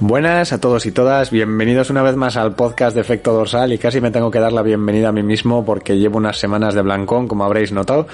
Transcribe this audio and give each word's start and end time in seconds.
Buenas 0.00 0.52
a 0.52 0.60
todos 0.60 0.86
y 0.86 0.92
todas, 0.92 1.32
bienvenidos 1.32 1.90
una 1.90 2.04
vez 2.04 2.14
más 2.14 2.36
al 2.36 2.54
podcast 2.54 2.94
de 2.94 3.00
Efecto 3.00 3.32
Dorsal 3.32 3.72
y 3.72 3.78
casi 3.78 4.00
me 4.00 4.12
tengo 4.12 4.30
que 4.30 4.38
dar 4.38 4.52
la 4.52 4.62
bienvenida 4.62 5.08
a 5.08 5.12
mí 5.12 5.24
mismo 5.24 5.64
porque 5.64 5.98
llevo 5.98 6.18
unas 6.18 6.38
semanas 6.38 6.74
de 6.74 6.82
blancón, 6.82 7.26
como 7.26 7.44
habréis 7.44 7.72
notado, 7.72 8.06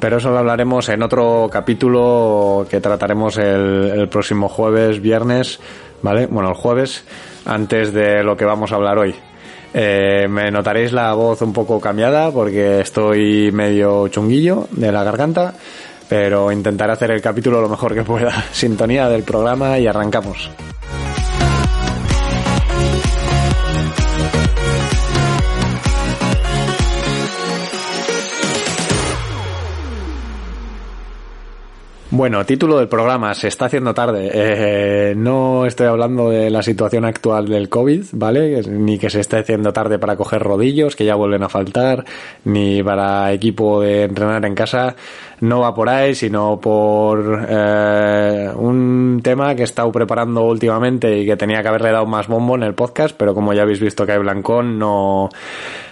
pero 0.00 0.16
eso 0.16 0.32
lo 0.32 0.38
hablaremos 0.38 0.88
en 0.88 1.00
otro 1.00 1.48
capítulo 1.48 2.66
que 2.68 2.80
trataremos 2.80 3.38
el, 3.38 4.08
próximo 4.08 4.48
jueves, 4.48 5.00
viernes, 5.00 5.60
¿vale? 6.02 6.26
Bueno, 6.26 6.48
el 6.48 6.56
jueves, 6.56 7.04
antes 7.46 7.92
de 7.92 8.24
lo 8.24 8.36
que 8.36 8.44
vamos 8.44 8.72
a 8.72 8.74
hablar 8.74 8.98
hoy. 8.98 9.14
Eh, 9.72 10.26
me 10.28 10.50
notaréis 10.50 10.92
la 10.92 11.14
voz 11.14 11.40
un 11.42 11.52
poco 11.52 11.80
cambiada 11.80 12.32
porque 12.32 12.80
estoy 12.80 13.52
medio 13.52 14.08
chunguillo 14.08 14.66
de 14.72 14.90
la 14.90 15.04
garganta, 15.04 15.54
pero 16.08 16.50
intentaré 16.50 16.94
hacer 16.94 17.12
el 17.12 17.22
capítulo 17.22 17.60
lo 17.60 17.68
mejor 17.68 17.94
que 17.94 18.02
pueda. 18.02 18.42
Sintonía 18.50 19.08
del 19.08 19.22
programa 19.22 19.78
y 19.78 19.86
arrancamos. 19.86 20.50
Thank 24.18 24.48
you. 24.48 24.57
Bueno, 32.18 32.44
título 32.44 32.78
del 32.78 32.88
programa, 32.88 33.32
se 33.32 33.46
está 33.46 33.66
haciendo 33.66 33.94
tarde. 33.94 34.28
Eh, 34.34 35.14
no 35.16 35.66
estoy 35.66 35.86
hablando 35.86 36.30
de 36.30 36.50
la 36.50 36.64
situación 36.64 37.04
actual 37.04 37.46
del 37.48 37.68
COVID, 37.68 38.06
¿vale? 38.14 38.60
Ni 38.62 38.98
que 38.98 39.08
se 39.08 39.20
esté 39.20 39.36
haciendo 39.36 39.72
tarde 39.72 40.00
para 40.00 40.16
coger 40.16 40.42
rodillos, 40.42 40.96
que 40.96 41.04
ya 41.04 41.14
vuelven 41.14 41.44
a 41.44 41.48
faltar, 41.48 42.04
ni 42.44 42.82
para 42.82 43.32
equipo 43.32 43.82
de 43.82 44.02
entrenar 44.02 44.44
en 44.46 44.56
casa. 44.56 44.96
No 45.42 45.60
va 45.60 45.72
por 45.72 45.88
ahí, 45.88 46.16
sino 46.16 46.58
por 46.60 47.46
eh, 47.48 48.50
un 48.52 49.20
tema 49.22 49.54
que 49.54 49.60
he 49.60 49.64
estado 49.64 49.92
preparando 49.92 50.42
últimamente 50.42 51.20
y 51.20 51.24
que 51.24 51.36
tenía 51.36 51.62
que 51.62 51.68
haberle 51.68 51.92
dado 51.92 52.06
más 52.06 52.26
bombo 52.26 52.56
en 52.56 52.64
el 52.64 52.74
podcast, 52.74 53.14
pero 53.16 53.32
como 53.32 53.52
ya 53.52 53.62
habéis 53.62 53.78
visto 53.78 54.04
que 54.04 54.10
hay 54.10 54.18
blancón, 54.18 54.76
no 54.76 55.28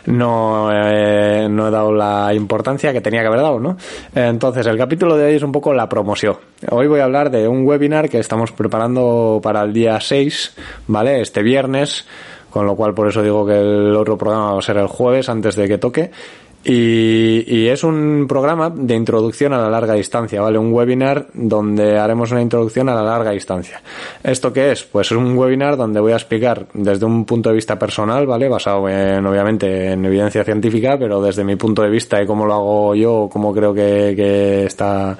no, 0.07 0.71
eh, 0.73 1.26
no 1.49 1.69
he 1.69 1.71
dado 1.71 1.93
la 1.93 2.33
importancia 2.35 2.93
que 2.93 3.01
tenía 3.01 3.21
que 3.21 3.29
haber 3.29 3.41
dado, 3.41 3.61
¿no? 3.61 3.77
Entonces, 4.15 4.67
el 4.67 4.77
capítulo 4.77 5.17
de 5.17 5.27
hoy 5.27 5.35
es 5.35 5.43
un 5.43 5.53
poco 5.53 5.73
la 5.75 5.89
promoción. 5.89 6.37
Hoy 6.71 6.87
voy 6.87 7.01
a 7.01 7.05
hablar 7.05 7.31
de 7.31 7.49
un 7.49 7.67
webinar 7.67 8.09
que 8.09 8.19
estamos 8.19 8.53
preparando 8.53 9.41
para 9.43 9.63
el 9.63 9.73
día 9.73 10.01
6, 10.01 10.55
¿vale? 10.87 11.21
Este 11.21 11.43
viernes, 11.43 12.07
con 12.51 12.67
lo 12.67 12.75
cual 12.75 12.95
por 12.95 13.09
eso 13.09 13.23
digo 13.23 13.47
que 13.47 13.59
el 13.59 13.95
otro 13.95 14.17
programa 14.17 14.53
va 14.53 14.59
a 14.59 14.63
ser 14.63 14.79
el 14.79 14.87
jueves 14.87 15.29
antes 15.29 15.57
de 15.57 15.69
que 15.69 15.79
toque. 15.79 16.11
Y, 16.69 17.45
y, 17.47 17.69
es 17.69 17.85
un 17.85 18.27
programa 18.29 18.71
de 18.71 18.97
introducción 18.97 19.53
a 19.53 19.59
la 19.59 19.71
larga 19.71 19.95
distancia, 19.95 20.41
¿vale? 20.41 20.59
Un 20.59 20.73
webinar 20.73 21.29
donde 21.33 21.97
haremos 21.97 22.33
una 22.33 22.43
introducción 22.43 22.89
a 22.89 22.95
la 22.97 23.05
larga 23.05 23.31
distancia. 23.31 23.81
¿Esto 24.25 24.53
qué 24.53 24.73
es? 24.73 24.83
Pues 24.83 25.13
es 25.13 25.17
un 25.17 25.39
webinar 25.39 25.77
donde 25.77 26.01
voy 26.01 26.11
a 26.11 26.17
explicar 26.17 26.67
desde 26.75 27.07
un 27.07 27.25
punto 27.25 27.51
de 27.51 27.55
vista 27.55 27.79
personal, 27.79 28.27
¿vale? 28.27 28.49
Basado 28.49 28.89
en, 28.89 29.25
obviamente, 29.25 29.93
en 29.93 30.05
evidencia 30.07 30.43
científica, 30.43 30.99
pero 30.99 31.23
desde 31.23 31.45
mi 31.45 31.55
punto 31.55 31.83
de 31.83 31.89
vista 31.89 32.21
y 32.21 32.27
cómo 32.27 32.45
lo 32.45 32.55
hago 32.55 32.95
yo, 32.97 33.29
cómo 33.33 33.55
creo 33.55 33.73
que, 33.73 34.15
que 34.17 34.65
está 34.65 35.17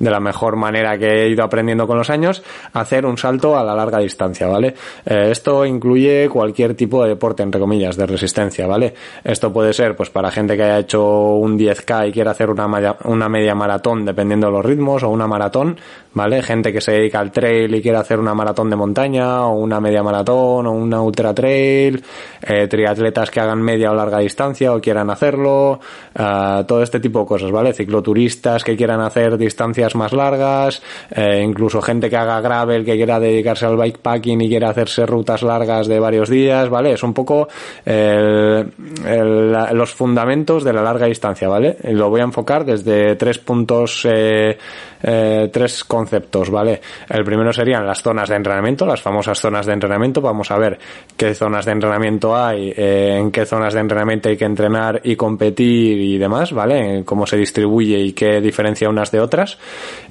de 0.00 0.10
la 0.10 0.18
mejor 0.18 0.56
manera 0.56 0.98
que 0.98 1.22
he 1.22 1.28
ido 1.28 1.44
aprendiendo 1.44 1.86
con 1.86 1.96
los 1.96 2.10
años, 2.10 2.42
hacer 2.72 3.06
un 3.06 3.16
salto 3.16 3.56
a 3.56 3.62
la 3.62 3.74
larga 3.74 3.98
distancia, 3.98 4.48
¿vale? 4.48 4.74
Eh, 5.04 5.28
esto 5.30 5.64
incluye 5.64 6.28
cualquier 6.28 6.74
tipo 6.74 7.02
de 7.02 7.10
deporte, 7.10 7.42
entre 7.42 7.60
comillas, 7.60 7.96
de 7.96 8.06
resistencia, 8.06 8.66
¿vale? 8.66 8.94
Esto 9.22 9.52
puede 9.52 9.72
ser, 9.72 9.94
pues, 9.94 10.10
para 10.10 10.30
gente 10.30 10.56
que 10.56 10.62
haya 10.62 10.78
hecho 10.78 11.04
un 11.34 11.58
10K 11.58 12.08
y 12.08 12.12
quiere 12.12 12.30
hacer 12.30 12.50
una, 12.50 12.96
una 13.04 13.28
media 13.28 13.54
maratón, 13.54 14.04
dependiendo 14.04 14.46
de 14.46 14.52
los 14.54 14.64
ritmos, 14.64 15.02
o 15.02 15.10
una 15.10 15.26
maratón, 15.26 15.78
¿vale? 16.14 16.42
Gente 16.42 16.72
que 16.72 16.80
se 16.80 16.92
dedica 16.92 17.20
al 17.20 17.30
trail 17.30 17.74
y 17.74 17.82
quiere 17.82 17.98
hacer 17.98 18.18
una 18.18 18.34
maratón 18.34 18.70
de 18.70 18.76
montaña, 18.76 19.46
o 19.46 19.58
una 19.58 19.80
media 19.80 20.02
maratón, 20.02 20.66
o 20.66 20.72
una 20.72 21.02
ultra 21.02 21.34
trail, 21.34 22.02
eh, 22.42 22.66
triatletas 22.68 23.30
que 23.30 23.40
hagan 23.40 23.60
media 23.60 23.90
o 23.90 23.94
larga 23.94 24.18
distancia 24.18 24.72
o 24.72 24.80
quieran 24.80 25.10
hacerlo, 25.10 25.80
uh, 26.18 26.64
todo 26.64 26.82
este 26.82 27.00
tipo 27.00 27.20
de 27.20 27.26
cosas, 27.26 27.50
¿vale? 27.50 27.74
Cicloturistas 27.74 28.64
que 28.64 28.76
quieran 28.76 29.00
hacer 29.00 29.36
distancias 29.36 29.89
más 29.94 30.12
largas, 30.12 30.82
eh, 31.10 31.42
incluso 31.44 31.80
gente 31.80 32.08
que 32.08 32.16
haga 32.16 32.40
gravel, 32.40 32.84
que 32.84 32.96
quiera 32.96 33.20
dedicarse 33.20 33.66
al 33.66 33.76
bikepacking 33.76 34.40
y 34.40 34.48
quiera 34.48 34.70
hacerse 34.70 35.06
rutas 35.06 35.42
largas 35.42 35.86
de 35.86 35.98
varios 35.98 36.28
días, 36.28 36.68
¿vale? 36.68 36.92
Es 36.92 37.02
un 37.02 37.14
poco 37.14 37.48
el, 37.84 38.72
el, 39.06 39.52
los 39.72 39.94
fundamentos 39.94 40.64
de 40.64 40.72
la 40.72 40.82
larga 40.82 41.06
distancia, 41.06 41.48
¿vale? 41.48 41.76
Lo 41.84 42.10
voy 42.10 42.20
a 42.20 42.24
enfocar 42.24 42.64
desde 42.64 43.16
tres 43.16 43.38
puntos, 43.38 44.06
eh, 44.08 44.56
eh, 45.02 45.48
tres 45.52 45.84
conceptos, 45.84 46.50
¿vale? 46.50 46.80
El 47.08 47.24
primero 47.24 47.52
serían 47.52 47.86
las 47.86 48.02
zonas 48.02 48.28
de 48.28 48.36
entrenamiento, 48.36 48.86
las 48.86 49.00
famosas 49.00 49.38
zonas 49.38 49.66
de 49.66 49.72
entrenamiento. 49.72 50.20
Vamos 50.20 50.50
a 50.50 50.58
ver 50.58 50.78
qué 51.16 51.34
zonas 51.34 51.64
de 51.64 51.72
entrenamiento 51.72 52.36
hay, 52.36 52.72
eh, 52.76 53.16
en 53.18 53.30
qué 53.30 53.46
zonas 53.46 53.74
de 53.74 53.80
entrenamiento 53.80 54.28
hay 54.28 54.36
que 54.36 54.44
entrenar 54.44 55.00
y 55.04 55.16
competir 55.16 55.98
y 56.00 56.18
demás, 56.18 56.52
¿vale? 56.52 57.02
Cómo 57.04 57.26
se 57.26 57.36
distribuye 57.36 57.98
y 57.98 58.12
qué 58.12 58.40
diferencia 58.40 58.88
unas 58.88 59.10
de 59.10 59.20
otras. 59.20 59.58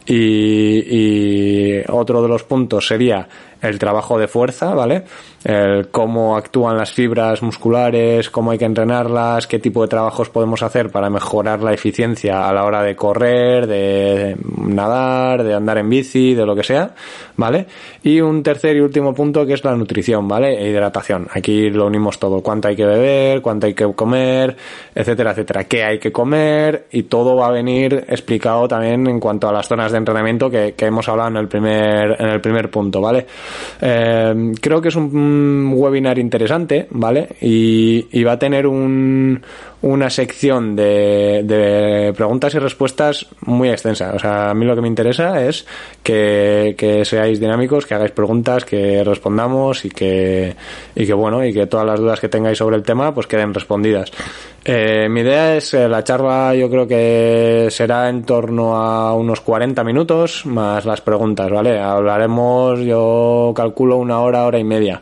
Y, 0.06 0.16
y 0.16 1.84
otro 1.90 2.22
de 2.22 2.28
los 2.28 2.44
puntos 2.44 2.88
sería 2.88 3.28
el 3.62 3.80
trabajo 3.80 4.18
de 4.18 4.28
fuerza, 4.28 4.74
¿vale? 4.74 5.04
El 5.44 5.90
cómo 5.90 6.36
actúan 6.36 6.78
las 6.78 6.92
fibras 6.92 7.42
musculares, 7.42 8.30
cómo 8.30 8.52
hay 8.52 8.58
que 8.58 8.66
entrenarlas, 8.66 9.48
qué 9.48 9.60
tipo 9.60 9.82
de 9.82 9.88
trabajos 9.88 10.30
podemos 10.30 10.64
hacer 10.64 10.90
para 10.90 11.10
mejorar 11.10 11.62
la 11.62 11.74
eficiencia 11.74 12.48
a 12.48 12.54
la 12.54 12.66
hora 12.66 12.84
de 12.84 12.96
correr, 12.96 13.68
de 13.68 14.36
nadar, 14.58 15.44
de 15.44 15.54
andar 15.54 15.78
en 15.78 15.90
bici, 15.90 16.34
de 16.34 16.46
lo 16.46 16.56
que 16.56 16.64
sea, 16.64 16.94
¿vale? 17.38 17.68
Y 18.04 18.20
un 18.22 18.44
tercer 18.44 18.76
y 18.76 18.82
último 18.82 19.14
punto 19.14 19.46
que 19.46 19.54
es 19.54 19.64
la 19.64 19.76
nutrición, 19.76 20.28
¿vale? 20.28 20.58
E 20.58 20.70
hidratación. 20.70 21.28
Aquí 21.34 21.70
lo 21.70 21.86
unimos 21.86 22.20
todo, 22.20 22.42
cuánto 22.42 22.68
hay 22.68 22.76
que 22.76 22.86
beber, 22.86 23.42
cuánto 23.42 23.68
hay 23.68 23.74
que 23.74 23.92
comer, 23.94 24.56
etcétera, 24.94 25.32
etcétera. 25.32 25.64
Qué 25.66 25.84
hay 25.84 26.00
que 26.00 26.12
comer 26.12 26.88
y 26.92 27.04
todo 27.04 27.36
va 27.36 27.48
a 27.48 27.52
venir 27.52 28.06
explicado 28.10 28.68
también 28.68 29.08
en 29.08 29.20
cuanto 29.20 29.48
a 29.48 29.54
las 29.54 29.68
zonas 29.68 29.92
de 29.92 29.98
entrenamiento 29.98 30.50
que, 30.50 30.74
que 30.74 30.86
hemos 30.86 31.08
hablado 31.08 31.30
en 31.30 31.38
el 31.38 31.48
primer, 31.48 32.16
en 32.20 32.30
el 32.30 32.42
primer 32.42 32.70
punto, 32.70 33.02
¿vale? 33.02 33.26
Eh, 33.82 34.54
creo 34.62 34.82
que 34.82 34.90
es 34.90 34.96
un 34.96 35.72
webinar 35.76 36.20
interesante, 36.20 36.88
¿vale? 36.92 37.30
Y, 37.42 38.08
y 38.12 38.24
va 38.24 38.34
a 38.34 38.40
tener 38.40 38.68
un, 38.68 39.42
una 39.82 40.10
sección 40.10 40.76
de, 40.76 41.42
de, 41.44 42.14
preguntas 42.14 42.54
y 42.54 42.60
respuestas 42.60 43.28
muy 43.42 43.70
extensa. 43.70 44.12
O 44.14 44.20
sea, 44.20 44.50
a 44.50 44.54
mí 44.54 44.66
lo 44.66 44.76
que 44.76 44.82
me 44.82 44.88
interesa 44.88 45.46
es 45.46 45.66
que, 46.04 46.76
que, 46.78 47.06
seáis 47.06 47.40
dinámicos, 47.40 47.86
que 47.86 47.96
hagáis 47.96 48.12
preguntas, 48.12 48.66
que 48.66 49.04
respondamos 49.04 49.86
y 49.86 49.90
que, 49.90 50.56
y 50.96 51.06
que 51.06 51.14
bueno, 51.14 51.46
y 51.46 51.54
que 51.54 51.68
todas 51.68 51.86
las 51.86 52.00
dudas 52.00 52.20
que 52.20 52.28
tengáis 52.28 52.58
sobre 52.58 52.76
el 52.76 52.84
tema 52.84 53.14
pues 53.14 53.28
queden 53.28 53.54
respondidas. 53.54 54.12
Eh, 54.66 55.08
mi 55.10 55.22
idea 55.22 55.56
es, 55.56 55.74
eh, 55.74 55.88
la 55.88 56.04
charla 56.04 56.54
yo 56.54 56.70
creo 56.70 56.86
que 56.86 57.68
será 57.70 58.10
en 58.10 58.24
torno 58.24 58.76
a 58.76 59.14
unos 59.14 59.40
40 59.42 59.84
minutos 59.86 60.46
más 60.46 60.86
las 60.86 61.00
preguntas, 61.00 61.50
¿vale? 61.50 61.80
Hablaremos, 61.80 62.82
yo 62.82 63.54
calculo 63.56 63.98
una 63.98 64.20
hora, 64.20 64.46
hora 64.46 64.60
y 64.60 64.66
media. 64.66 65.02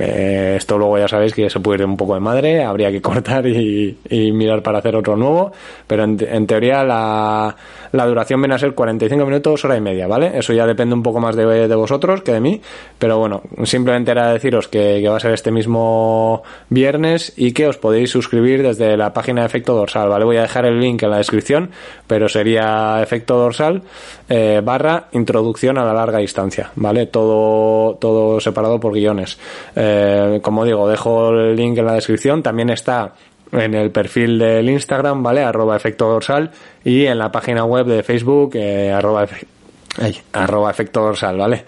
Eh, 0.00 0.54
esto 0.56 0.76
luego 0.76 0.98
ya 0.98 1.08
sabéis 1.08 1.32
que 1.32 1.48
se 1.48 1.60
puede 1.60 1.82
ir 1.82 1.86
un 1.86 1.96
poco 1.96 2.14
de 2.14 2.20
madre, 2.20 2.64
habría 2.64 2.90
que 2.90 3.00
cortar 3.00 3.46
y, 3.46 3.96
mirar 4.32 4.62
para 4.62 4.78
hacer 4.78 4.96
otro 4.96 5.16
nuevo, 5.16 5.52
pero 5.86 6.04
en, 6.04 6.46
teoría 6.46 6.82
la, 6.84 7.54
la, 7.92 8.06
duración 8.06 8.40
viene 8.40 8.54
a 8.54 8.58
ser 8.58 8.74
45 8.74 9.24
minutos, 9.24 9.64
hora 9.64 9.76
y 9.76 9.80
media, 9.80 10.06
¿vale? 10.06 10.32
Eso 10.38 10.52
ya 10.52 10.66
depende 10.66 10.94
un 10.94 11.02
poco 11.02 11.20
más 11.20 11.36
de, 11.36 11.68
de 11.68 11.74
vosotros 11.74 12.22
que 12.22 12.32
de 12.32 12.40
mí, 12.40 12.60
pero 12.98 13.18
bueno, 13.18 13.42
simplemente 13.64 14.10
era 14.10 14.32
deciros 14.32 14.68
que, 14.68 15.00
que, 15.00 15.08
va 15.08 15.16
a 15.16 15.20
ser 15.20 15.32
este 15.32 15.50
mismo 15.50 16.42
viernes 16.68 17.32
y 17.36 17.52
que 17.52 17.66
os 17.66 17.76
podéis 17.76 18.10
suscribir 18.10 18.62
desde 18.62 18.96
la 18.96 19.12
página 19.12 19.42
de 19.42 19.46
Efecto 19.46 19.74
Dorsal, 19.74 20.08
¿vale? 20.08 20.24
Voy 20.24 20.36
a 20.36 20.42
dejar 20.42 20.66
el 20.66 20.80
link 20.80 21.02
en 21.02 21.10
la 21.10 21.18
descripción, 21.18 21.70
pero 22.06 22.28
sería 22.28 23.00
Efecto 23.02 23.36
Dorsal 23.36 23.82
eh, 24.28 24.60
barra 24.62 25.08
introducción 25.12 25.78
a 25.78 25.84
la 25.84 25.92
larga 25.92 26.18
distancia, 26.18 26.70
¿vale? 26.76 27.06
Todo, 27.06 27.96
todo 27.96 28.40
separado 28.40 28.78
por 28.78 28.92
guiones. 28.92 29.38
Eh, 29.76 30.40
como 30.42 30.64
digo, 30.64 30.88
dejo 30.88 31.30
el 31.30 31.56
link 31.56 31.78
en 31.78 31.86
la 31.86 31.94
descripción. 31.94 32.42
También 32.42 32.70
está 32.70 33.14
en 33.52 33.74
el 33.74 33.90
perfil 33.90 34.38
del 34.38 34.68
Instagram, 34.68 35.22
¿vale? 35.22 35.42
Arroba 35.42 35.76
efecto 35.76 36.08
dorsal 36.08 36.50
y 36.84 37.06
en 37.06 37.18
la 37.18 37.32
página 37.32 37.64
web 37.64 37.86
de 37.86 38.02
Facebook, 38.02 38.52
eh, 38.54 38.92
arroba 40.32 40.70
efecto 40.70 41.00
dorsal, 41.00 41.36
¿vale? 41.36 41.64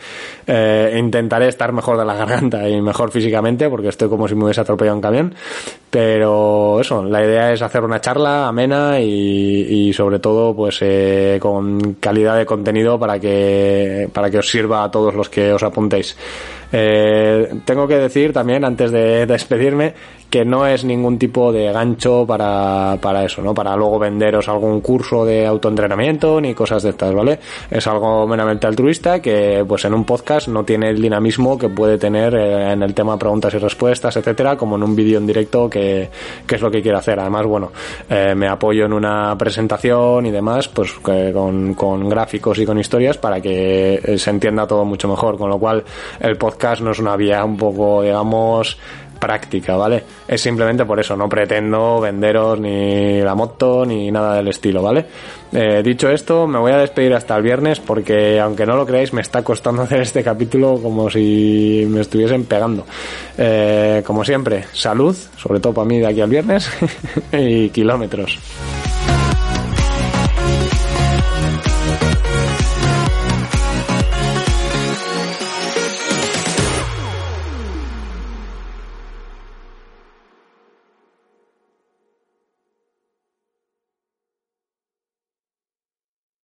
Eh, 0.47 0.94
intentaré 0.97 1.49
estar 1.49 1.73
mejor 1.73 1.99
de 1.99 2.05
la 2.05 2.15
garganta 2.25 2.69
y 2.69 2.81
mejor 2.81 3.11
físicamente 3.11 3.69
porque 3.69 3.89
estoy 3.89 4.09
como 4.09 4.29
si 4.29 4.35
me 4.35 4.44
hubiese 4.44 4.61
atropellado 4.61 4.97
un 4.97 5.03
camión. 5.03 5.35
Pero 5.91 6.81
eso, 6.81 7.05
la 7.05 7.23
idea 7.23 7.53
es 7.53 7.62
hacer 7.62 7.83
una 7.83 8.00
charla 8.00 8.49
amena 8.49 9.00
y, 9.00 9.89
y 9.89 9.93
sobre 9.93 10.21
todo 10.21 10.55
pues 10.55 10.79
eh, 10.81 11.39
con 11.41 11.94
calidad 11.94 12.37
de 12.39 12.47
contenido 12.47 12.99
para 12.99 13.19
que, 13.19 14.09
para 14.12 14.31
que 14.31 14.39
os 14.39 14.49
sirva 14.49 14.85
a 14.85 14.91
todos 14.91 15.15
los 15.15 15.29
que 15.29 15.53
os 15.53 15.62
apuntéis. 15.62 16.17
Eh, 16.72 17.52
tengo 17.64 17.86
que 17.86 17.96
decir 17.96 18.32
también, 18.32 18.64
antes 18.64 18.90
de 18.90 19.26
despedirme, 19.26 19.94
que 20.32 20.46
no 20.46 20.66
es 20.66 20.82
ningún 20.82 21.19
tipo 21.19 21.52
de 21.52 21.70
gancho 21.70 22.24
para, 22.26 22.96
para 23.02 23.22
eso, 23.22 23.42
¿no? 23.42 23.52
Para 23.52 23.76
luego 23.76 23.98
venderos 23.98 24.48
algún 24.48 24.80
curso 24.80 25.26
de 25.26 25.46
autoentrenamiento 25.46 26.40
ni 26.40 26.54
cosas 26.54 26.82
de 26.82 26.88
estas, 26.88 27.12
¿vale? 27.12 27.38
Es 27.70 27.86
algo 27.86 28.26
meramente 28.26 28.66
altruista 28.66 29.20
que, 29.20 29.62
pues 29.69 29.84
en 29.84 29.92
un 29.92 30.04
podcast 30.04 30.48
no 30.48 30.64
tiene 30.64 30.88
el 30.88 31.02
dinamismo 31.02 31.58
que 31.58 31.69
puede 31.69 31.98
tener 31.98 32.34
eh, 32.34 32.72
en 32.72 32.82
el 32.82 32.94
tema 32.94 33.19
preguntas 33.19 33.52
y 33.52 33.58
respuestas, 33.58 34.16
etcétera, 34.16 34.56
como 34.56 34.76
en 34.76 34.84
un 34.84 34.96
vídeo 34.96 35.19
en 35.19 35.26
directo 35.26 35.69
que, 35.69 36.08
que 36.46 36.54
es 36.54 36.62
lo 36.62 36.70
que 36.70 36.80
quiero 36.80 36.96
hacer. 36.96 37.20
Además, 37.20 37.44
bueno, 37.44 37.70
eh, 38.08 38.34
me 38.34 38.48
apoyo 38.48 38.86
en 38.86 38.94
una 38.94 39.36
presentación 39.36 40.24
y 40.24 40.30
demás, 40.30 40.66
pues 40.69 40.92
con, 40.92 41.74
con 41.74 42.08
gráficos 42.08 42.58
y 42.58 42.64
con 42.64 42.78
historias 42.78 43.19
para 43.19 43.38
que 43.42 44.00
eh, 44.02 44.16
se 44.16 44.30
entienda 44.30 44.66
todo 44.66 44.86
mucho 44.86 45.08
mejor, 45.08 45.36
con 45.36 45.50
lo 45.50 45.58
cual 45.58 45.84
el 46.20 46.38
no 46.81 46.93
es 46.93 46.99
una 46.99 47.17
vía 47.17 47.44
un 47.44 47.56
poco, 47.56 48.03
digamos, 48.03 48.79
práctica, 49.23 49.76
¿vale? 49.76 50.03
Es 50.26 50.41
simplemente 50.41 50.85
por 50.85 50.99
eso, 50.99 51.17
no 51.17 51.29
pretendo 51.29 52.00
venderos 52.00 52.59
ni 52.59 53.20
la 53.20 53.37
moto 53.37 53.87
ni 53.87 54.11
nada 54.11 54.37
del 54.37 54.49
estilo, 54.49 54.82
¿vale? 54.82 55.06
Eh, 55.53 55.81
dicho 55.85 56.11
esto, 56.11 56.49
me 56.49 56.59
voy 56.59 56.73
a 56.73 56.79
despedir 56.79 57.14
hasta 57.14 57.37
el 57.37 57.43
viernes 57.43 57.79
porque, 57.79 58.41
aunque 58.41 58.67
no 58.67 58.75
lo 58.75 58.85
creáis, 58.85 59.12
me 59.12 59.20
está 59.20 59.44
costando 59.44 59.82
hacer 59.85 60.00
este 60.00 60.25
capítulo 60.25 60.81
como 60.82 61.09
si 61.09 61.87
me 61.88 62.00
estuviesen 62.00 62.47
pegando. 62.47 62.85
Eh, 63.38 64.03
como 64.05 64.25
siempre, 64.25 64.65
salud, 64.73 65.17
sobre 65.37 65.61
todo 65.61 65.73
para 65.73 65.87
mí 65.87 65.99
de 65.99 66.06
aquí 66.06 66.20
al 66.20 66.31
viernes, 66.31 66.69
y 67.32 67.69
kilómetros. 67.70 68.41